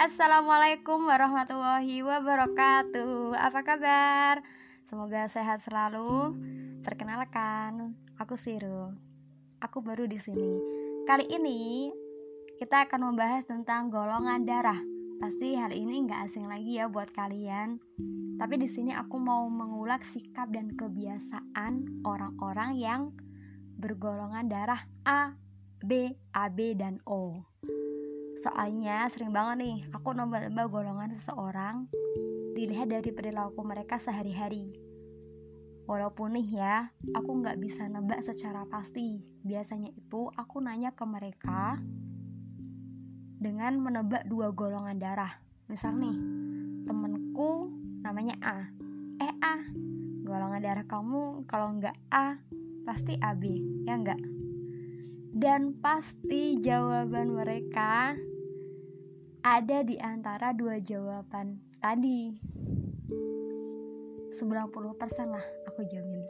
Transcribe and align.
Assalamualaikum 0.00 1.12
warahmatullahi 1.12 2.00
wabarakatuh. 2.00 3.36
Apa 3.36 3.60
kabar? 3.60 4.40
Semoga 4.80 5.28
sehat 5.28 5.60
selalu. 5.60 6.40
Perkenalkan, 6.80 7.92
aku 8.16 8.32
Siru. 8.32 8.96
Aku 9.60 9.84
baru 9.84 10.08
di 10.08 10.16
sini. 10.16 10.56
Kali 11.04 11.28
ini 11.28 11.92
kita 12.56 12.88
akan 12.88 13.12
membahas 13.12 13.44
tentang 13.44 13.92
golongan 13.92 14.48
darah. 14.48 14.80
Pasti 15.20 15.52
hal 15.60 15.68
ini 15.76 16.08
nggak 16.08 16.32
asing 16.32 16.48
lagi 16.48 16.80
ya 16.80 16.88
buat 16.88 17.12
kalian. 17.12 17.76
Tapi 18.40 18.56
di 18.56 18.72
sini 18.72 18.96
aku 18.96 19.20
mau 19.20 19.52
mengulas 19.52 20.00
sikap 20.00 20.48
dan 20.48 20.80
kebiasaan 20.80 22.00
orang-orang 22.08 22.72
yang 22.80 23.12
bergolongan 23.76 24.48
darah 24.48 24.80
A, 25.04 25.36
B, 25.84 26.16
AB, 26.32 26.72
dan 26.80 26.96
O 27.04 27.49
Soalnya 28.40 29.04
sering 29.12 29.36
banget 29.36 29.56
nih 29.60 29.76
aku 29.92 30.16
nambah-nambah 30.16 30.66
golongan 30.72 31.12
seseorang 31.12 31.84
dilihat 32.56 32.88
dari 32.88 33.12
perilaku 33.12 33.60
mereka 33.60 34.00
sehari-hari. 34.00 34.80
Walaupun 35.84 36.40
nih 36.40 36.48
ya, 36.56 36.88
aku 37.12 37.44
nggak 37.44 37.60
bisa 37.60 37.84
nebak 37.84 38.24
secara 38.24 38.64
pasti. 38.64 39.20
Biasanya 39.44 39.92
itu 39.92 40.32
aku 40.32 40.56
nanya 40.64 40.96
ke 40.96 41.04
mereka 41.04 41.76
dengan 43.36 43.76
menebak 43.76 44.24
dua 44.24 44.56
golongan 44.56 44.96
darah. 44.96 45.36
Misal 45.68 46.00
nih, 46.00 46.16
temenku 46.88 47.68
namanya 48.00 48.40
A. 48.40 48.58
Eh 49.20 49.34
A, 49.44 49.60
golongan 50.24 50.64
darah 50.64 50.86
kamu 50.88 51.44
kalau 51.44 51.76
nggak 51.76 51.96
A 52.08 52.40
pasti 52.88 53.20
AB, 53.20 53.44
ya 53.84 54.00
nggak? 54.00 54.20
Dan 55.30 55.76
pasti 55.76 56.56
jawaban 56.56 57.36
mereka 57.36 58.16
ada 59.40 59.80
di 59.80 59.96
antara 59.96 60.52
dua 60.52 60.80
jawaban 60.80 61.60
tadi. 61.80 62.36
90% 64.30 64.70
lah 65.26 65.46
aku 65.66 65.82
jamin. 65.88 66.22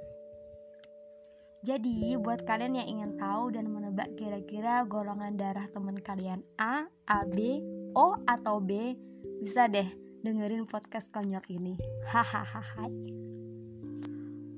Jadi 1.61 2.17
buat 2.17 2.49
kalian 2.49 2.81
yang 2.81 2.89
ingin 2.89 3.13
tahu 3.21 3.53
dan 3.53 3.69
menebak 3.69 4.09
kira-kira 4.17 4.81
golongan 4.89 5.37
darah 5.37 5.69
teman 5.69 6.01
kalian 6.01 6.41
A, 6.57 6.89
AB, 7.05 7.61
O 7.93 8.17
atau 8.25 8.65
B 8.65 8.97
bisa 9.45 9.69
deh 9.69 9.85
dengerin 10.25 10.65
podcast 10.65 11.13
konyol 11.13 11.45
ini. 11.53 11.77
Hahaha. 12.09 12.89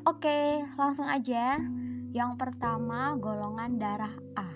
Oke 0.07 0.63
langsung 0.79 1.11
aja. 1.11 1.59
Yang 2.13 2.33
pertama 2.39 3.19
golongan 3.19 3.83
darah 3.83 4.15
A. 4.39 4.47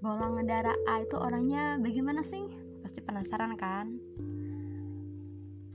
Golongan 0.00 0.48
darah 0.48 0.78
A 0.88 1.04
itu 1.04 1.20
orangnya 1.20 1.76
bagaimana 1.82 2.24
sih? 2.24 2.61
Pasti 2.92 3.08
penasaran 3.08 3.56
kan? 3.56 3.88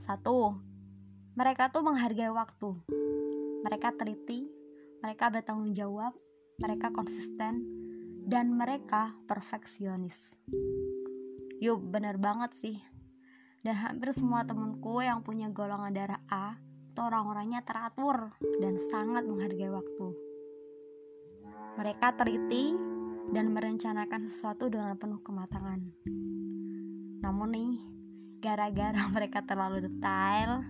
Satu, 0.06 0.54
mereka 1.34 1.66
tuh 1.74 1.82
menghargai 1.82 2.30
waktu. 2.30 2.78
Mereka 3.66 3.98
teliti, 3.98 4.46
mereka 5.02 5.26
bertanggung 5.26 5.74
jawab, 5.74 6.14
mereka 6.62 6.94
konsisten, 6.94 7.66
dan 8.22 8.54
mereka 8.54 9.18
perfeksionis. 9.26 10.38
Yuk, 11.58 11.90
bener 11.90 12.22
banget 12.22 12.54
sih. 12.54 12.78
Dan 13.66 13.74
hampir 13.74 14.14
semua 14.14 14.46
temenku 14.46 15.02
yang 15.02 15.26
punya 15.26 15.50
golongan 15.50 15.90
darah 15.90 16.22
A 16.30 16.54
itu 16.62 17.02
orang-orangnya 17.02 17.66
teratur 17.66 18.30
dan 18.62 18.78
sangat 18.94 19.26
menghargai 19.26 19.74
waktu. 19.74 20.06
Mereka 21.82 22.14
teliti 22.14 22.78
dan 23.34 23.50
merencanakan 23.50 24.22
sesuatu 24.22 24.70
dengan 24.70 24.94
penuh 24.94 25.18
kematangan. 25.18 25.82
Namun 27.18 27.48
nih, 27.50 27.72
gara-gara 28.38 29.02
mereka 29.16 29.42
terlalu 29.42 29.90
detail, 29.90 30.62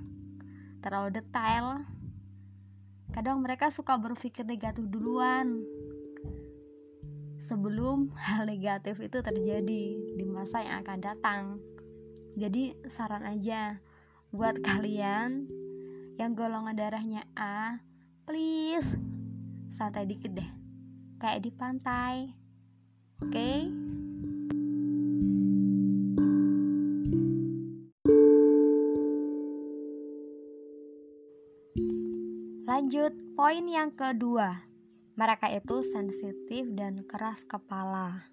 terlalu 0.80 1.20
detail, 1.20 1.84
kadang 3.12 3.40
mereka 3.44 3.68
suka 3.68 3.96
berpikir 4.00 4.44
negatif 4.44 4.84
duluan. 4.88 5.64
Sebelum 7.38 8.12
hal 8.26 8.48
negatif 8.48 8.98
itu 9.00 9.20
terjadi 9.20 9.84
di 10.16 10.24
masa 10.26 10.64
yang 10.64 10.82
akan 10.84 10.98
datang. 11.00 11.42
Jadi 12.38 12.76
saran 12.86 13.26
aja 13.26 13.80
buat 14.30 14.60
kalian 14.68 15.48
yang 16.18 16.34
golongan 16.34 16.74
darahnya 16.74 17.22
A, 17.38 17.78
please 18.26 18.98
santai 19.78 20.08
dikit 20.10 20.34
deh. 20.34 20.50
Kayak 21.22 21.42
di 21.46 21.50
pantai. 21.54 22.14
Oke? 23.22 23.30
Okay? 23.34 23.97
Lanjut, 32.68 33.16
poin 33.32 33.64
yang 33.64 33.96
kedua. 33.96 34.60
Mereka 35.16 35.48
itu 35.56 35.80
sensitif 35.80 36.68
dan 36.76 37.00
keras 37.08 37.40
kepala. 37.48 38.28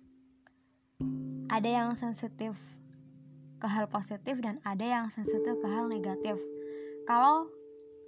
Ada 1.47 1.69
yang 1.71 1.95
sensitif 1.95 2.59
ke 3.63 3.67
hal 3.71 3.87
positif 3.87 4.35
dan 4.43 4.59
ada 4.67 4.83
yang 4.83 5.07
sensitif 5.07 5.55
ke 5.55 5.67
hal 5.71 5.87
negatif. 5.87 6.35
Kalau 7.07 7.47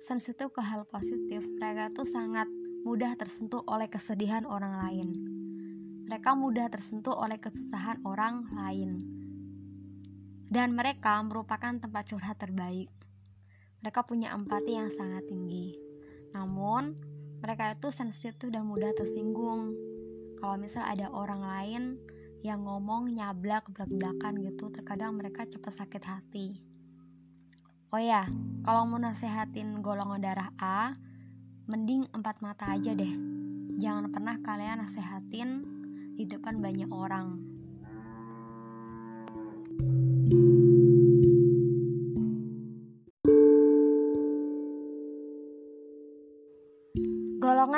sensitif 0.04 0.52
ke 0.52 0.60
hal 0.60 0.84
positif, 0.92 1.48
mereka 1.48 1.96
itu 1.96 2.04
sangat 2.04 2.52
mudah 2.84 3.16
tersentuh 3.16 3.64
oleh 3.64 3.88
kesedihan 3.88 4.44
orang 4.44 4.84
lain. 4.84 5.09
Mereka 6.12 6.36
mudah 6.36 6.68
tersentuh 6.68 7.16
oleh 7.16 7.40
kesusahan 7.40 8.04
orang 8.04 8.52
lain. 8.52 9.00
Dan 10.52 10.76
mereka 10.76 11.24
merupakan 11.24 11.72
tempat 11.80 12.04
curhat 12.12 12.36
terbaik. 12.36 12.92
Mereka 13.80 14.04
punya 14.04 14.36
empati 14.36 14.76
yang 14.76 14.92
sangat 14.92 15.24
tinggi. 15.24 15.87
Namun, 16.36 16.98
mereka 17.40 17.78
itu 17.78 17.94
sensitif 17.94 18.50
dan 18.50 18.66
mudah 18.66 18.92
tersinggung. 18.98 19.78
Kalau 20.42 20.56
misal 20.58 20.84
ada 20.86 21.10
orang 21.14 21.42
lain 21.46 21.84
yang 22.42 22.66
ngomong 22.66 23.14
nyablak 23.14 23.70
belak-belakan 23.74 24.42
gitu, 24.42 24.70
terkadang 24.74 25.18
mereka 25.18 25.46
cepat 25.46 25.74
sakit 25.84 26.04
hati. 26.06 26.48
Oh 27.94 28.02
ya, 28.04 28.28
kalau 28.68 28.84
mau 28.84 29.00
nasehatin 29.00 29.80
golongan 29.80 30.20
darah 30.20 30.52
A, 30.60 30.92
mending 31.72 32.04
empat 32.12 32.44
mata 32.44 32.68
aja 32.76 32.92
deh. 32.92 33.14
Jangan 33.80 34.12
pernah 34.12 34.36
kalian 34.44 34.84
nasehatin 34.84 35.50
di 36.18 36.28
depan 36.28 36.59
banyak 36.59 36.90
orang. 36.92 37.56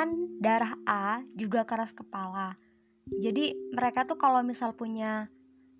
Golongan 0.00 0.40
darah 0.40 0.74
A 0.88 1.20
juga 1.36 1.68
keras 1.68 1.92
kepala. 1.92 2.56
Jadi 3.20 3.52
mereka 3.76 4.08
tuh 4.08 4.16
kalau 4.16 4.40
misal 4.40 4.72
punya 4.72 5.28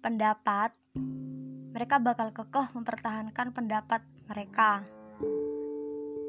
pendapat, 0.05 0.77
mereka 1.73 1.97
bakal 1.97 2.29
kekeh 2.29 2.69
mempertahankan 2.77 3.57
pendapat 3.57 4.05
mereka. 4.29 4.85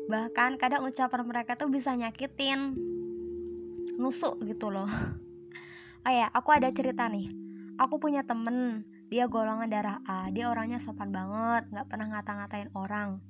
Bahkan 0.07 0.55
kadang 0.55 0.87
ucapan 0.87 1.27
mereka 1.27 1.59
tuh 1.59 1.67
bisa 1.67 1.91
nyakitin, 1.91 2.79
nusuk 3.99 4.39
gitu 4.47 4.71
loh. 4.71 4.87
Oh 6.01 6.09
ya, 6.09 6.33
aku 6.33 6.49
ada 6.49 6.65
cerita 6.73 7.05
nih. 7.05 7.29
Aku 7.77 8.01
punya 8.01 8.25
temen, 8.25 8.87
dia 9.13 9.29
golongan 9.29 9.69
darah 9.69 10.01
A, 10.09 10.33
dia 10.33 10.49
orangnya 10.49 10.81
sopan 10.81 11.13
banget, 11.13 11.69
gak 11.69 11.85
pernah 11.93 12.09
ngata-ngatain 12.09 12.73
orang. 12.73 13.21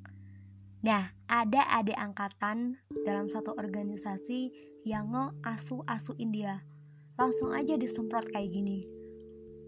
Nah, 0.81 1.13
ada 1.29 1.61
adik 1.77 1.93
angkatan 1.93 2.73
dalam 3.05 3.29
satu 3.29 3.53
organisasi 3.53 4.49
yang 4.81 5.13
nge-asu-asu 5.13 6.17
India. 6.17 6.65
Langsung 7.21 7.53
aja 7.53 7.77
disemprot 7.77 8.25
kayak 8.33 8.49
gini. 8.49 8.81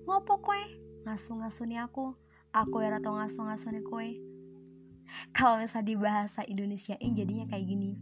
Ngopo 0.09 0.41
kue? 0.41 0.57
Ngasu-ngasu 1.05 1.69
nih 1.69 1.85
aku. 1.85 2.17
Aku 2.49 2.81
ya 2.81 2.97
atau 2.97 3.13
ngasu-ngasu 3.13 3.77
nih 3.77 3.85
kue. 3.85 4.09
Kalau 5.37 5.61
misal 5.61 5.85
di 5.85 5.93
bahasa 5.93 6.41
Indonesia 6.49 6.97
ini 6.97 7.13
jadinya 7.13 7.45
kayak 7.45 7.65
gini. 7.69 7.93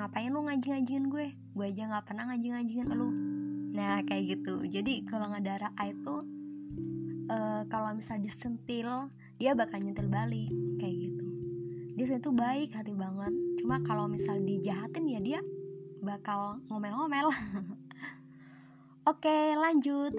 Ngapain 0.00 0.32
lu 0.32 0.48
ngajing-ngajingin 0.48 1.12
gue? 1.12 1.36
Gue 1.52 1.66
aja 1.68 1.92
gak 1.92 2.08
pernah 2.08 2.24
ngajing-ngajingin 2.32 2.88
lu. 2.88 3.12
Nah, 3.76 4.00
kayak 4.08 4.32
gitu. 4.32 4.64
Jadi 4.64 5.04
kalau 5.04 5.28
nggak 5.28 5.44
darah 5.44 5.72
A 5.76 5.92
itu 5.92 6.24
uh, 7.28 7.68
kalau 7.68 7.92
misal 7.92 8.16
disentil, 8.16 9.12
dia 9.36 9.52
bakal 9.52 9.76
nyentil 9.84 10.08
balik 10.08 10.48
kayak 10.80 10.96
gitu 10.96 11.15
dia 11.96 12.20
tuh 12.20 12.36
baik 12.36 12.76
hati 12.76 12.92
banget 12.92 13.32
cuma 13.64 13.80
kalau 13.80 14.04
misal 14.04 14.36
dijahatin 14.44 15.08
ya 15.08 15.20
dia 15.24 15.40
bakal 16.04 16.60
ngomel-ngomel 16.68 17.32
oke 19.10 19.38
lanjut 19.56 20.12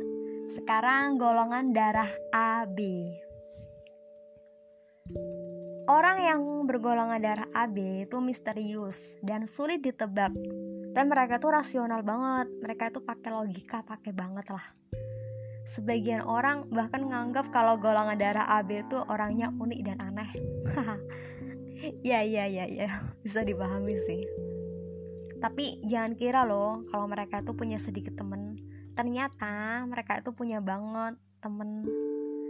sekarang 0.50 1.22
golongan 1.22 1.72
darah 1.72 2.10
AB 2.34 2.82
Orang 5.88 6.20
yang 6.20 6.44
bergolongan 6.68 7.24
darah 7.24 7.48
AB 7.56 8.04
itu 8.04 8.20
misterius 8.20 9.16
dan 9.24 9.48
sulit 9.48 9.80
ditebak. 9.80 10.36
Dan 10.92 11.08
mereka 11.08 11.40
tuh 11.40 11.56
rasional 11.56 12.04
banget. 12.04 12.52
Mereka 12.60 12.92
tuh 12.92 13.08
pakai 13.08 13.32
logika, 13.32 13.88
pakai 13.88 14.12
banget 14.12 14.52
lah. 14.52 14.68
sebagian 15.68 16.24
orang 16.24 16.64
bahkan 16.72 17.04
nganggap 17.04 17.52
kalau 17.52 17.76
golongan 17.76 18.16
darah 18.16 18.48
AB 18.56 18.88
itu 18.88 18.98
orangnya 19.12 19.52
unik 19.52 19.80
dan 19.84 20.00
aneh 20.00 20.32
ya 22.02 22.22
ya 22.26 22.46
ya 22.50 22.66
ya 22.66 22.90
bisa 23.26 23.44
dipahami 23.46 23.96
sih. 24.08 24.24
Tapi 25.38 25.86
jangan 25.86 26.18
kira 26.18 26.42
loh 26.50 26.82
kalau 26.90 27.06
mereka 27.06 27.46
itu 27.46 27.54
punya 27.54 27.78
sedikit 27.78 28.18
temen. 28.18 28.58
Ternyata 28.98 29.86
mereka 29.86 30.18
itu 30.18 30.34
punya 30.34 30.58
banget 30.58 31.18
temen. 31.40 31.86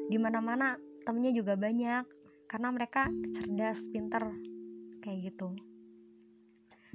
Di 0.08 0.16
mana-mana 0.16 0.80
temennya 1.04 1.36
juga 1.36 1.60
banyak. 1.60 2.08
Karena 2.48 2.72
mereka 2.72 3.12
cerdas 3.36 3.92
pinter 3.92 4.24
kayak 5.04 5.36
gitu. 5.36 5.52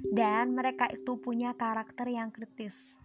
Dan 0.01 0.57
mereka 0.57 0.89
itu 0.89 1.21
punya 1.21 1.53
karakter 1.53 2.09
yang 2.09 2.33
kritis 2.33 2.97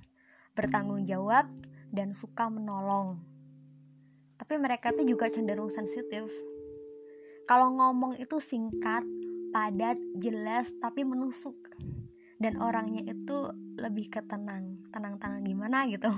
bertanggung 0.59 1.07
jawab 1.07 1.47
dan 1.95 2.11
suka 2.11 2.51
menolong. 2.51 3.23
Tapi 4.35 4.59
mereka 4.59 4.91
tuh 4.91 5.07
juga 5.07 5.31
cenderung 5.31 5.71
sensitif. 5.71 6.27
Kalau 7.47 7.73
ngomong 7.79 8.19
itu 8.19 8.43
singkat, 8.43 9.07
padat, 9.51 9.99
jelas, 10.19 10.73
tapi 10.79 11.03
menusuk. 11.03 11.57
Dan 12.39 12.61
orangnya 12.63 13.03
itu 13.03 13.51
lebih 13.79 14.11
ketenang, 14.11 14.79
tenang-tenang 14.95 15.43
gimana 15.43 15.91
gitu. 15.91 16.11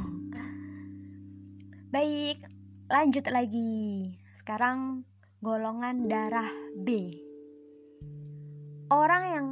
Baik, 1.95 2.45
lanjut 2.93 3.25
lagi. 3.33 4.15
Sekarang 4.37 5.03
golongan 5.41 6.07
darah 6.07 6.51
B. 6.77 7.17
Orang 8.91 9.25
yang 9.31 9.49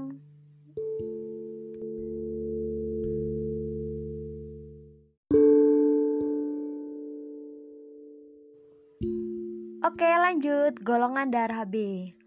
Oke 9.79 10.05
lanjut 10.05 10.77
Golongan 10.85 11.33
darah 11.33 11.65
B 11.65 12.18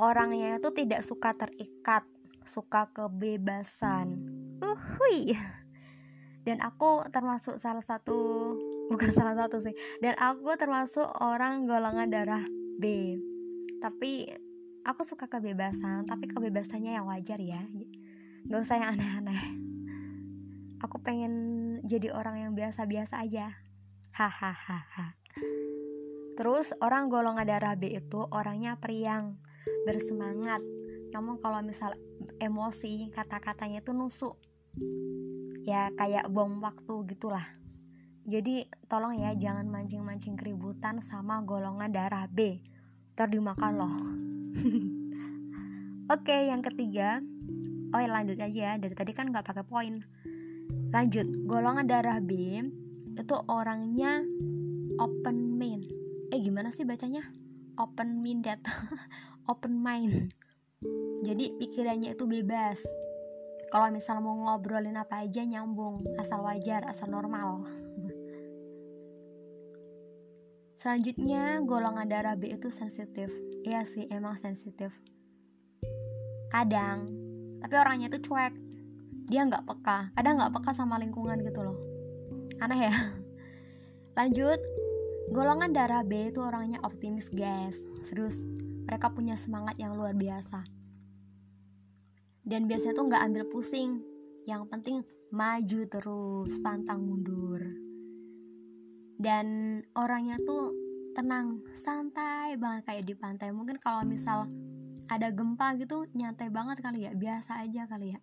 Orangnya 0.00 0.56
itu 0.56 0.70
tidak 0.72 1.04
suka 1.04 1.36
terikat 1.36 2.04
Suka 2.42 2.90
kebebasan. 2.90 4.18
Uhui 4.58 5.36
Dan 6.46 6.58
aku 6.58 7.06
termasuk 7.14 7.62
salah 7.62 7.84
satu 7.84 8.56
Bukan 8.90 9.10
salah 9.16 9.38
satu 9.38 9.62
sih. 9.62 9.74
Dan 10.02 10.18
aku 10.18 10.56
termasuk 10.58 11.06
orang 11.22 11.64
golongan 11.68 12.10
darah 12.10 12.44
B. 12.80 13.16
Tapi 13.78 14.26
aku 14.82 15.02
suka 15.06 15.30
kebebasan 15.30 16.08
Tapi 16.08 16.26
kebebasannya 16.26 16.98
yang 16.98 17.06
wajar 17.06 17.38
ya. 17.38 17.62
Gak 18.50 18.60
usah 18.62 18.76
yang 18.82 18.98
aneh-aneh. 18.98 19.38
Aku 20.82 20.98
pengen 20.98 21.32
jadi 21.86 22.10
orang 22.10 22.42
yang 22.42 22.52
biasa-biasa 22.58 23.22
aja. 23.22 23.54
Hahaha. 24.10 25.14
Terus 26.34 26.74
orang 26.82 27.06
golongan 27.06 27.46
darah 27.46 27.78
B 27.78 27.92
itu 27.94 28.18
orangnya 28.34 28.74
periang, 28.82 29.38
bersemangat. 29.84 30.60
Namun 31.12 31.38
kalau 31.38 31.60
misal 31.60 31.92
emosi, 32.40 33.10
kata-katanya 33.12 33.84
itu 33.84 33.92
nusuk. 33.92 34.38
Ya 35.62 35.92
kayak 35.94 36.30
bom 36.32 36.62
waktu 36.64 36.94
gitulah. 37.12 37.44
Jadi 38.22 38.70
tolong 38.86 39.18
ya 39.18 39.34
jangan 39.34 39.66
mancing-mancing 39.66 40.38
keributan 40.38 41.02
sama 41.02 41.42
golongan 41.42 41.90
darah 41.90 42.30
B. 42.30 42.62
Ntar 43.18 43.28
dimakan 43.28 43.72
loh. 43.76 43.94
Oke, 46.14 46.48
yang 46.48 46.62
ketiga. 46.62 47.20
Oh 47.92 48.00
ya 48.00 48.08
lanjut 48.08 48.38
aja 48.38 48.48
ya. 48.48 48.72
Dari 48.78 48.94
tadi 48.94 49.12
kan 49.12 49.28
nggak 49.28 49.44
pakai 49.44 49.64
poin. 49.66 50.00
Lanjut, 50.94 51.26
golongan 51.44 51.84
darah 51.84 52.22
B 52.22 52.62
itu 53.12 53.36
orangnya 53.44 54.24
open 54.96 55.60
mind 55.60 55.84
eh 56.32 56.40
gimana 56.40 56.72
sih 56.72 56.88
bacanya 56.88 57.20
open 57.76 58.24
minded 58.24 58.60
open 59.50 59.74
mind. 59.78 60.30
Jadi 61.22 61.54
pikirannya 61.58 62.14
itu 62.14 62.26
bebas. 62.26 62.82
Kalau 63.72 63.88
misal 63.88 64.20
mau 64.20 64.36
ngobrolin 64.36 64.98
apa 64.98 65.24
aja 65.24 65.46
nyambung. 65.46 66.04
Asal 66.18 66.44
wajar 66.44 66.84
asal 66.86 67.08
normal. 67.08 67.64
Selanjutnya 70.82 71.62
golongan 71.62 72.10
darah 72.10 72.34
B 72.34 72.52
itu 72.52 72.68
sensitif. 72.68 73.30
Iya 73.62 73.86
sih 73.86 74.10
emang 74.10 74.34
sensitif. 74.36 74.90
Kadang. 76.50 77.06
Tapi 77.62 77.74
orangnya 77.78 78.10
itu 78.10 78.18
cuek. 78.28 78.52
Dia 79.30 79.46
nggak 79.46 79.64
peka. 79.64 80.10
Kadang 80.18 80.42
nggak 80.42 80.52
peka 80.58 80.74
sama 80.74 80.98
lingkungan 80.98 81.40
gitu 81.46 81.62
loh. 81.62 81.78
Aneh 82.58 82.90
ya. 82.90 82.94
Lanjut. 84.18 84.58
Golongan 85.32 85.72
darah 85.72 86.02
B 86.04 86.34
itu 86.34 86.42
orangnya 86.42 86.82
optimis 86.84 87.30
guys. 87.30 87.78
Serius 88.04 88.42
Mereka 88.92 89.08
punya 89.16 89.40
semangat 89.40 89.80
yang 89.80 89.96
luar 89.96 90.12
biasa. 90.12 90.68
Dan 92.44 92.68
biasanya 92.68 92.92
tuh 92.92 93.08
gak 93.08 93.24
ambil 93.24 93.48
pusing. 93.48 94.04
Yang 94.44 94.68
penting 94.68 94.96
maju 95.32 95.80
terus 95.88 96.60
Pantang 96.60 97.00
mundur. 97.00 97.56
Dan 99.16 99.80
orangnya 99.96 100.36
tuh 100.44 100.76
tenang 101.16 101.64
Santai 101.72 102.60
banget 102.60 102.84
kayak 102.84 103.08
di 103.08 103.16
pantai. 103.16 103.48
Mungkin 103.56 103.80
kalau 103.80 104.04
misal 104.04 104.44
ada 105.08 105.32
gempa 105.32 105.72
gitu 105.80 106.04
Nyantai 106.12 106.52
banget 106.52 106.84
kali 106.84 107.08
ya 107.08 107.16
Biasa 107.16 107.64
aja 107.64 107.88
kali 107.88 108.12
ya. 108.12 108.20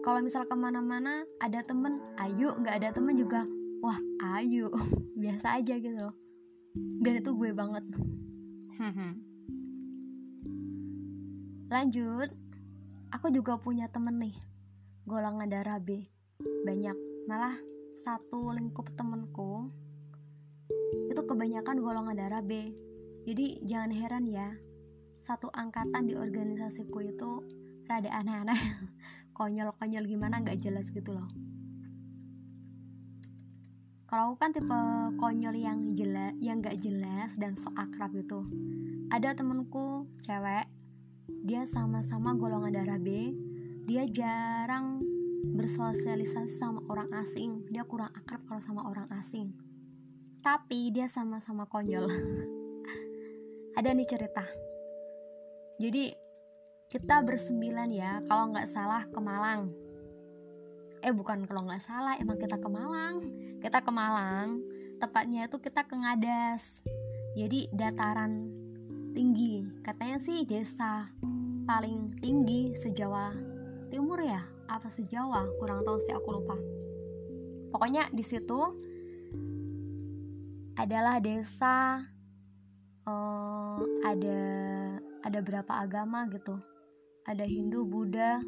Kalau 0.00 0.24
misal 0.24 0.48
ke 0.48 0.56
mana-mana 0.56 1.20
ada 1.44 1.60
temen 1.60 2.00
ayo. 2.24 2.56
Nggak 2.56 2.80
ada 2.80 2.88
temen 2.96 3.12
juga 3.12 3.44
wah 3.84 4.00
ayo. 4.40 4.72
Biasa 5.20 5.60
aja 5.60 5.76
gitu 5.76 6.00
loh. 6.00 6.16
Dan 7.04 7.20
itu 7.20 7.28
gue 7.36 7.52
banget 7.52 7.84
lanjut. 11.66 12.30
Aku 13.14 13.30
juga 13.34 13.58
punya 13.58 13.90
temen 13.90 14.18
nih. 14.22 14.36
Golongan 15.06 15.50
darah 15.50 15.82
B. 15.82 16.06
Banyak. 16.66 17.26
Malah 17.26 17.54
satu 18.06 18.54
lingkup 18.54 18.94
temenku 18.94 19.70
itu 21.10 21.22
kebanyakan 21.26 21.82
golongan 21.82 22.18
darah 22.18 22.42
B. 22.42 22.74
Jadi 23.26 23.66
jangan 23.66 23.90
heran 23.90 24.24
ya. 24.30 24.54
Satu 25.26 25.50
angkatan 25.50 26.06
di 26.06 26.14
organisasiku 26.14 27.02
itu 27.02 27.42
rada 27.90 28.10
aneh-aneh. 28.14 28.58
Konyol-konyol 29.36 30.06
gimana 30.06 30.38
nggak 30.42 30.62
jelas 30.62 30.86
gitu 30.94 31.14
loh. 31.14 31.26
Kalau 34.06 34.32
aku 34.32 34.36
kan 34.38 34.54
tipe 34.54 34.80
konyol 35.18 35.58
yang 35.58 35.82
jelas 35.98 36.30
yang 36.38 36.62
gak 36.62 36.78
jelas 36.78 37.34
dan 37.34 37.58
so 37.58 37.74
akrab 37.74 38.14
gitu. 38.14 38.46
Ada 39.10 39.34
temenku 39.34 40.06
cewek 40.22 40.75
dia 41.26 41.66
sama-sama 41.66 42.34
golongan 42.34 42.74
darah 42.74 42.98
B. 42.98 43.34
Dia 43.86 44.06
jarang 44.10 45.02
bersosialisasi 45.54 46.58
sama 46.58 46.82
orang 46.90 47.10
asing. 47.18 47.66
Dia 47.70 47.86
kurang 47.86 48.10
akrab 48.14 48.42
kalau 48.46 48.62
sama 48.62 48.82
orang 48.86 49.06
asing. 49.14 49.54
Tapi 50.42 50.94
dia 50.94 51.06
sama-sama 51.10 51.66
konyol. 51.66 52.06
Ada 53.78 53.94
nih 53.94 54.08
cerita. 54.08 54.46
Jadi 55.78 56.14
kita 56.90 57.20
bersembilan 57.22 57.90
ya 57.92 58.22
kalau 58.26 58.54
nggak 58.54 58.70
salah 58.70 59.04
ke 59.06 59.18
Malang. 59.18 59.70
Eh 61.04 61.12
bukan 61.12 61.44
kalau 61.44 61.66
nggak 61.66 61.84
salah 61.84 62.18
emang 62.18 62.38
kita 62.38 62.58
ke 62.58 62.68
Malang. 62.70 63.20
Kita 63.62 63.82
ke 63.82 63.90
Malang 63.92 64.76
tepatnya 64.96 65.44
itu 65.48 65.60
kita 65.60 65.84
ke 65.84 65.94
Ngadas 65.94 66.80
jadi 67.36 67.68
dataran 67.72 68.48
tinggi. 69.16 69.64
Katanya 69.80 70.20
sih 70.20 70.44
desa 70.44 71.08
paling 71.64 72.12
tinggi 72.20 72.76
sejawa 72.76 73.32
timur 73.88 74.20
ya? 74.20 74.44
Apa 74.68 74.92
sejawa? 74.92 75.48
Kurang 75.56 75.80
tahu 75.88 75.96
sih 76.04 76.12
aku 76.12 76.28
lupa. 76.36 76.56
Pokoknya 77.72 78.12
di 78.12 78.20
situ 78.20 78.60
adalah 80.76 81.16
desa 81.24 82.04
uh, 83.08 83.80
ada 84.04 84.42
ada 85.24 85.40
berapa 85.40 85.72
agama 85.80 86.28
gitu. 86.28 86.60
Ada 87.24 87.48
Hindu 87.48 87.88
Buddha 87.88 88.44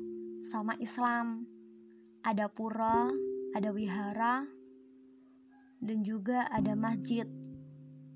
sama 0.52 0.76
Islam. 0.76 1.48
Ada 2.28 2.52
pura, 2.52 3.08
ada 3.56 3.72
wihara, 3.72 4.44
dan 5.80 6.04
juga 6.04 6.44
ada 6.52 6.76
masjid. 6.76 7.24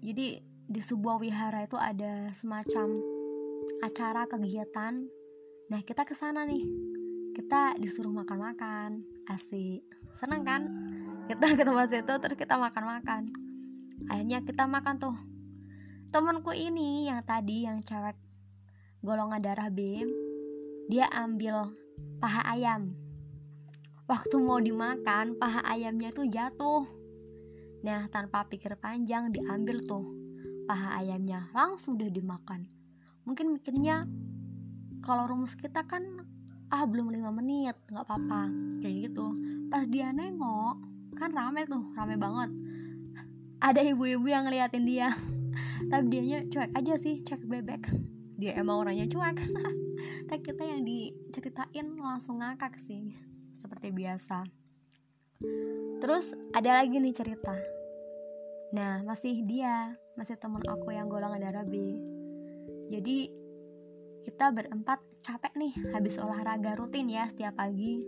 Jadi 0.02 0.51
di 0.72 0.80
sebuah 0.80 1.20
wihara 1.20 1.68
itu 1.68 1.76
ada 1.76 2.32
semacam 2.32 2.96
acara 3.84 4.24
kegiatan. 4.24 5.04
Nah 5.68 5.80
kita 5.84 6.08
ke 6.08 6.16
sana 6.16 6.48
nih, 6.48 6.64
kita 7.36 7.76
disuruh 7.76 8.08
makan-makan, 8.08 9.04
asik, 9.28 9.84
seneng 10.16 10.48
kan? 10.48 10.62
Kita 11.28 11.44
ke 11.60 11.62
tempat 11.68 11.92
situ 11.92 12.14
terus 12.16 12.36
kita 12.40 12.56
makan-makan. 12.56 13.28
Akhirnya 14.08 14.40
kita 14.40 14.64
makan 14.64 14.96
tuh. 14.96 15.16
Temenku 16.08 16.56
ini 16.56 17.08
yang 17.08 17.20
tadi 17.20 17.68
yang 17.68 17.84
cewek 17.84 18.16
golongan 19.04 19.44
darah 19.44 19.68
B, 19.68 20.08
dia 20.88 21.04
ambil 21.12 21.68
paha 22.16 22.48
ayam 22.52 22.96
waktu 24.06 24.36
mau 24.36 24.60
dimakan 24.60 25.40
paha 25.40 25.64
ayamnya 25.72 26.12
tuh 26.12 26.28
jatuh 26.28 26.84
Nah, 27.82 28.06
tanpa 28.06 28.46
pikir 28.46 28.78
panjang 28.78 29.34
diambil 29.34 29.82
tuh 29.82 30.21
paha 30.72 31.04
ayamnya, 31.04 31.52
langsung 31.52 32.00
udah 32.00 32.08
dimakan. 32.08 32.64
Mungkin 33.28 33.52
mikirnya 33.52 34.08
kalau 35.04 35.28
rumus 35.28 35.52
kita 35.52 35.84
kan 35.84 36.24
ah 36.72 36.88
belum 36.88 37.12
lima 37.12 37.28
menit, 37.28 37.76
nggak 37.92 38.08
apa-apa 38.08 38.48
kayak 38.80 39.12
gitu. 39.12 39.36
Pas 39.68 39.84
dia 39.84 40.08
nengok, 40.16 40.80
kan 41.20 41.28
rame 41.36 41.68
tuh, 41.68 41.92
rame 41.92 42.16
banget. 42.16 42.48
Ada 43.60 43.84
ibu-ibu 43.84 44.24
yang 44.24 44.48
ngeliatin 44.48 44.88
dia, 44.88 45.12
tapi 45.92 46.08
dianya 46.08 46.48
cuek 46.48 46.72
aja 46.72 46.96
sih, 46.96 47.20
cuek 47.20 47.44
bebek. 47.44 47.92
Dia 48.40 48.56
emang 48.56 48.88
orangnya 48.88 49.04
cuek. 49.12 49.44
tapi 50.32 50.40
kita 50.40 50.64
yang 50.64 50.88
diceritain 50.88 52.00
langsung 52.00 52.40
ngakak 52.40 52.80
sih, 52.80 53.12
seperti 53.52 53.92
biasa. 53.92 54.48
Terus 56.00 56.32
ada 56.56 56.80
lagi 56.80 56.96
nih 56.96 57.12
cerita. 57.12 57.52
Nah, 58.72 59.04
masih 59.04 59.44
dia, 59.44 60.00
masih 60.12 60.36
teman 60.36 60.60
aku 60.68 60.92
yang 60.92 61.08
golongan 61.08 61.40
darah 61.40 61.64
B. 61.64 62.00
Jadi 62.92 63.32
kita 64.22 64.52
berempat 64.52 65.00
capek 65.24 65.52
nih 65.56 65.72
habis 65.90 66.20
olahraga 66.20 66.76
rutin 66.76 67.08
ya 67.08 67.26
setiap 67.26 67.56
pagi. 67.58 68.04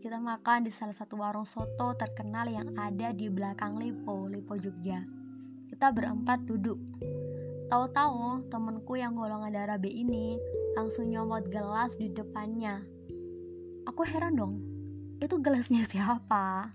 Kita 0.00 0.16
makan 0.16 0.64
di 0.64 0.72
salah 0.72 0.96
satu 0.96 1.20
warung 1.20 1.44
soto 1.44 1.92
terkenal 1.94 2.48
yang 2.48 2.72
ada 2.80 3.12
di 3.12 3.28
belakang 3.28 3.76
Lipo, 3.76 4.26
Lipo 4.26 4.56
Jogja. 4.56 5.04
Kita 5.68 5.92
berempat 5.92 6.48
duduk. 6.48 6.80
Tahu-tahu 7.70 8.50
temenku 8.50 8.98
yang 8.98 9.14
golongan 9.14 9.52
darah 9.54 9.78
B 9.78 9.86
ini 9.86 10.40
langsung 10.74 11.12
nyomot 11.12 11.46
gelas 11.52 11.94
di 12.00 12.10
depannya. 12.10 12.82
Aku 13.86 14.02
heran 14.02 14.34
dong, 14.34 14.54
itu 15.20 15.36
gelasnya 15.38 15.84
siapa? 15.86 16.72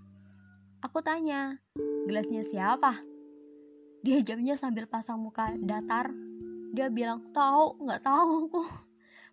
Aku 0.85 1.01
tanya, 1.01 1.57
gelasnya 2.05 2.45
siapa? 2.45 3.14
Dia 4.05 4.21
jawabnya 4.21 4.53
sambil 4.53 4.85
pasang 4.85 5.17
muka 5.17 5.49
datar. 5.57 6.13
Dia 6.77 6.93
bilang, 6.93 7.25
tahu, 7.33 7.81
nggak 7.81 8.05
tahu 8.05 8.29
aku. 8.45 8.61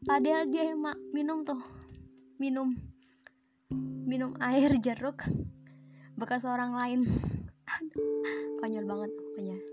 Padahal 0.09 0.49
dia 0.49 0.73
emak 0.73 0.97
minum 1.12 1.45
tuh, 1.45 1.61
minum, 2.41 2.73
minum 4.09 4.33
air 4.41 4.73
jeruk 4.81 5.29
bekas 6.17 6.49
orang 6.49 6.73
lain. 6.73 7.00
konyol 8.64 8.88
banget 8.88 9.11
pokoknya. 9.12 9.72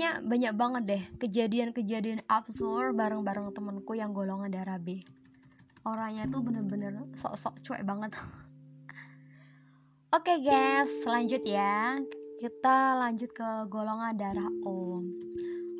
Pokoknya 0.00 0.24
banyak 0.24 0.54
banget 0.56 0.82
deh 0.88 1.02
kejadian-kejadian 1.20 2.24
absurd 2.24 2.96
bareng-bareng 2.96 3.52
temenku 3.52 3.92
yang 3.92 4.16
golongan 4.16 4.48
darah 4.48 4.80
B. 4.80 5.04
Orangnya 5.84 6.24
tuh 6.24 6.40
bener-bener 6.40 7.04
sok-sok 7.20 7.60
cuek 7.60 7.84
banget. 7.84 8.16
Oke 10.16 10.24
okay 10.24 10.36
guys 10.40 10.88
lanjut 11.04 11.44
ya. 11.44 12.00
Kita 12.40 12.96
lanjut 12.96 13.28
ke 13.28 13.68
golongan 13.68 14.16
darah 14.16 14.48
O. 14.64 15.04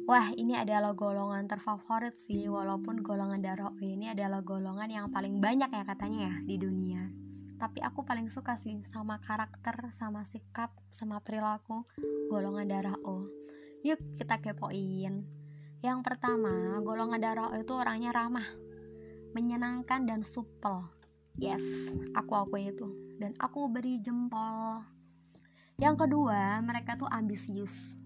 Wah 0.04 0.28
ini 0.36 0.52
adalah 0.52 0.92
golongan 0.92 1.48
terfavorit 1.48 2.12
sih 2.12 2.44
Walaupun 2.44 3.00
golongan 3.00 3.40
darah 3.40 3.72
O 3.72 3.80
ini 3.80 4.12
adalah 4.12 4.44
golongan 4.44 4.92
yang 4.92 5.08
paling 5.08 5.40
banyak 5.40 5.72
ya 5.72 5.84
katanya 5.88 6.28
ya 6.28 6.34
di 6.44 6.60
dunia. 6.60 7.08
Tapi 7.56 7.80
aku 7.80 8.04
paling 8.04 8.28
suka 8.28 8.60
sih 8.60 8.84
sama 8.84 9.16
karakter, 9.24 9.80
sama 9.96 10.28
sikap, 10.28 10.76
sama 10.92 11.24
perilaku 11.24 11.88
golongan 12.28 12.68
darah 12.68 13.00
O 13.08 13.39
Yuk 13.80 13.96
kita 14.20 14.36
kepoin. 14.44 15.24
Yang 15.80 15.98
pertama, 16.04 16.76
golongan 16.84 17.16
darah 17.16 17.48
itu 17.56 17.72
orangnya 17.72 18.12
ramah, 18.12 18.44
menyenangkan 19.32 20.04
dan 20.04 20.20
supel. 20.20 20.84
Yes, 21.40 21.88
aku 22.12 22.36
aku 22.36 22.60
itu. 22.60 23.16
Dan 23.16 23.32
aku 23.40 23.72
beri 23.72 23.96
jempol. 24.04 24.84
Yang 25.80 26.04
kedua, 26.04 26.60
mereka 26.60 27.00
tuh 27.00 27.08
ambisius. 27.08 27.96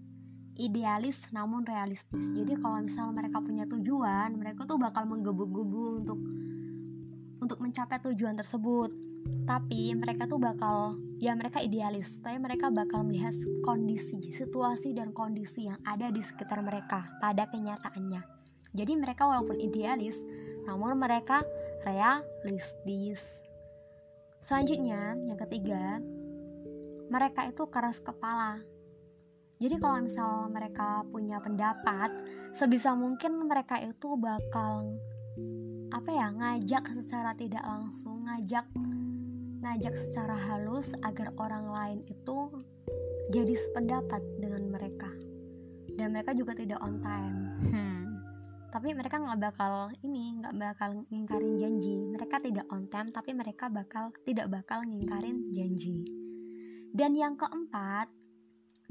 Idealis 0.55 1.35
namun 1.35 1.67
realistis. 1.67 2.31
Jadi 2.31 2.55
kalau 2.55 2.79
misal 2.79 3.11
mereka 3.11 3.43
punya 3.43 3.67
tujuan, 3.67 4.31
mereka 4.39 4.63
tuh 4.63 4.79
bakal 4.79 5.03
menggebu-gebu 5.11 5.83
untuk 5.99 6.19
untuk 7.43 7.59
mencapai 7.59 7.99
tujuan 7.99 8.39
tersebut 8.39 8.95
tapi 9.45 9.93
mereka 9.93 10.25
tuh 10.25 10.41
bakal 10.41 10.97
ya 11.21 11.33
mereka 11.37 11.61
idealis 11.61 12.21
tapi 12.21 12.37
mereka 12.41 12.69
bakal 12.69 13.05
melihat 13.05 13.33
kondisi 13.61 14.21
situasi 14.33 14.93
dan 14.93 15.13
kondisi 15.13 15.69
yang 15.69 15.81
ada 15.85 16.09
di 16.09 16.21
sekitar 16.21 16.61
mereka 16.61 17.05
pada 17.21 17.49
kenyataannya. 17.49 18.21
Jadi 18.75 18.93
mereka 18.99 19.29
walaupun 19.29 19.57
idealis 19.61 20.19
namun 20.65 20.97
mereka 20.97 21.45
realistis. 21.85 23.21
Selanjutnya 24.45 25.17
yang 25.25 25.39
ketiga 25.41 26.01
mereka 27.09 27.45
itu 27.45 27.69
keras 27.69 28.01
kepala. 28.01 28.61
Jadi 29.55 29.79
kalau 29.79 30.03
misal 30.03 30.51
mereka 30.51 31.05
punya 31.07 31.39
pendapat 31.39 32.11
sebisa 32.51 32.91
mungkin 32.91 33.47
mereka 33.47 33.79
itu 33.79 34.19
bakal 34.19 34.99
apa 35.95 36.09
ya 36.11 36.27
ngajak 36.27 36.83
secara 36.91 37.31
tidak 37.37 37.63
langsung 37.63 38.27
ngajak 38.27 38.67
ngajak 39.65 39.97
secara 39.97 40.37
halus 40.37 40.93
agar 41.01 41.33
orang 41.41 41.65
lain 41.73 41.99
itu 42.05 42.53
jadi 43.33 43.57
sependapat 43.57 44.21
dengan 44.37 44.69
mereka. 44.69 45.09
Dan 45.97 46.13
mereka 46.13 46.37
juga 46.37 46.53
tidak 46.53 46.77
on 46.85 47.01
time. 47.01 47.39
Hmm. 47.73 47.93
tapi 48.75 48.91
mereka 48.91 49.15
nggak 49.23 49.39
bakal 49.39 49.87
ini 50.03 50.35
nggak 50.43 50.55
bakal 50.59 51.07
ngingkarin 51.07 51.55
janji. 51.57 51.95
Mereka 52.11 52.43
tidak 52.43 52.67
on 52.69 52.91
time 52.91 53.09
tapi 53.09 53.31
mereka 53.31 53.71
bakal 53.71 54.11
tidak 54.27 54.51
bakal 54.51 54.83
ngingkarin 54.83 55.47
janji. 55.49 56.03
Dan 56.91 57.15
yang 57.15 57.39
keempat 57.39 58.11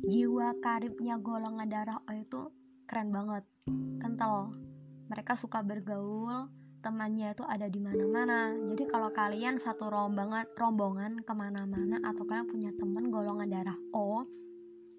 jiwa 0.09 0.57
karibnya 0.59 1.21
golongan 1.21 1.69
darah 1.69 2.01
O 2.01 2.11
itu 2.17 2.49
keren 2.89 3.13
banget. 3.13 3.45
Kental. 4.01 4.57
Mereka 5.13 5.37
suka 5.37 5.61
bergaul 5.61 6.49
temannya 6.85 7.33
itu 7.33 7.41
ada 7.49 7.65
di 7.65 7.81
mana-mana. 7.81 8.53
Jadi 8.53 8.85
kalau 8.85 9.09
kalian 9.09 9.57
satu 9.57 9.89
rombongan 9.89 10.45
rombongan 10.53 11.25
ke 11.25 11.33
mana-mana 11.33 11.97
atau 12.05 12.29
kalian 12.29 12.45
punya 12.45 12.71
temen 12.77 13.09
golongan 13.09 13.49
darah 13.49 13.79
O 13.97 14.29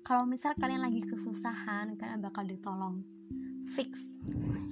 kalau 0.02 0.26
misal 0.26 0.58
kalian 0.58 0.82
lagi 0.82 1.06
kesusahan 1.06 1.94
kalian 1.98 2.26
bakal 2.26 2.42
ditolong. 2.42 3.06
Fix. 3.78 4.02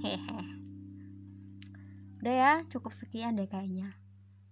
Hehe. 0.01 0.41
Udah 2.21 2.33
ya 2.33 2.53
cukup 2.69 2.89
sekian 2.93 3.37
deh 3.37 3.45
kayaknya. 3.45 3.93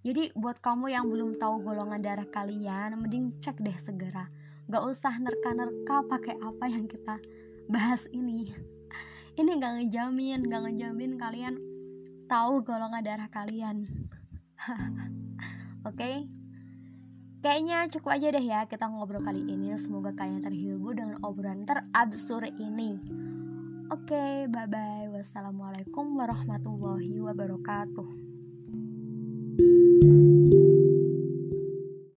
Jadi 0.02 0.34
buat 0.38 0.62
kamu 0.62 0.94
yang 0.94 1.10
belum 1.10 1.42
tahu 1.42 1.66
golongan 1.66 2.02
darah 2.02 2.26
kalian 2.30 2.98
mending 2.98 3.42
cek 3.42 3.58
deh 3.58 3.78
segera. 3.78 4.30
Gak 4.70 4.86
usah 4.86 5.18
nerka-nerka 5.18 6.06
pakai 6.06 6.38
apa 6.42 6.66
yang 6.70 6.86
kita 6.86 7.18
bahas 7.70 8.06
ini. 8.14 8.54
Ini 9.40 9.58
gak 9.62 9.74
ngejamin 9.82 10.50
gak 10.50 10.62
ngejamin 10.66 11.18
kalian 11.22 11.71
tahu 12.32 12.64
golongan 12.64 13.04
darah 13.04 13.28
kalian. 13.28 13.84
Oke. 15.84 16.00
Okay? 16.00 16.16
Kayaknya 17.42 17.90
cukup 17.90 18.10
aja 18.16 18.28
deh 18.32 18.46
ya 18.46 18.60
kita 18.70 18.88
ngobrol 18.88 19.26
kali 19.26 19.44
ini. 19.44 19.76
Semoga 19.76 20.16
kalian 20.16 20.40
terhibur 20.40 20.96
dengan 20.96 21.20
obrolan 21.26 21.68
terabsurd 21.68 22.56
ini. 22.56 22.96
Oke, 23.92 24.16
okay, 24.16 24.48
bye 24.48 24.70
bye. 24.70 25.10
Wassalamualaikum 25.12 26.16
warahmatullahi 26.16 27.18
wabarakatuh. 27.20 28.31